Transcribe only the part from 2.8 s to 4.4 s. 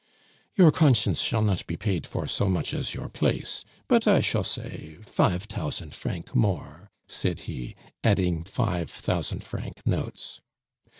your place; but I